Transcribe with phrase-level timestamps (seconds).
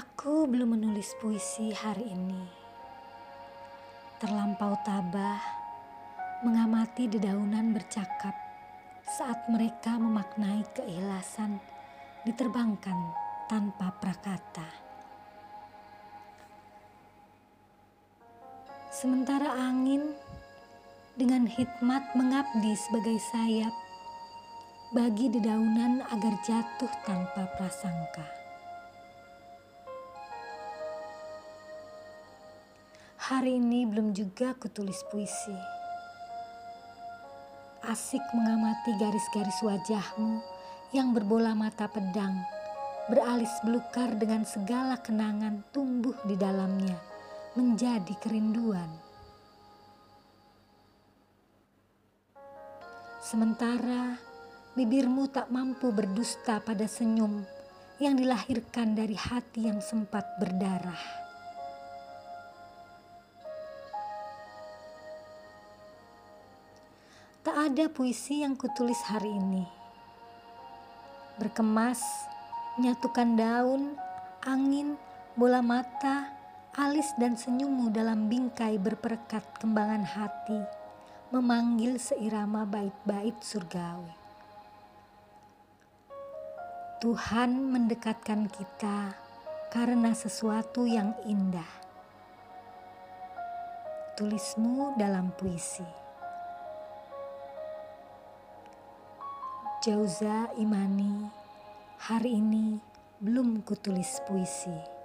[0.00, 2.40] Aku belum menulis puisi hari ini.
[4.16, 5.36] Terlampau tabah
[6.40, 8.32] mengamati dedaunan bercakap
[9.04, 11.60] saat mereka memaknai keikhlasan
[12.24, 12.96] diterbangkan
[13.44, 14.64] tanpa prakata.
[18.88, 20.16] Sementara angin
[21.12, 23.74] dengan hikmat mengabdi sebagai sayap
[24.96, 28.39] bagi dedaunan agar jatuh tanpa prasangka.
[33.30, 35.54] Hari ini belum juga kutulis puisi.
[37.86, 40.42] Asik mengamati garis-garis wajahmu
[40.90, 42.42] yang berbola mata pedang,
[43.06, 46.98] beralis belukar dengan segala kenangan tumbuh di dalamnya
[47.54, 48.90] menjadi kerinduan.
[53.22, 54.18] Sementara
[54.74, 57.46] bibirmu tak mampu berdusta pada senyum
[58.02, 61.29] yang dilahirkan dari hati yang sempat berdarah.
[67.50, 69.66] Tak ada puisi yang kutulis hari ini.
[71.34, 71.98] Berkemas,
[72.78, 73.98] menyatukan daun,
[74.46, 74.94] angin,
[75.34, 76.30] bola mata,
[76.78, 80.62] alis dan senyummu dalam bingkai berperekat kembangan hati,
[81.34, 84.14] memanggil seirama bait-bait surgawi.
[87.02, 89.18] Tuhan mendekatkan kita
[89.74, 91.66] karena sesuatu yang indah.
[94.14, 96.09] Tulismu dalam puisi.
[99.80, 101.24] Jauza Imani,
[101.96, 102.76] hari ini
[103.16, 104.99] belum kutulis puisi.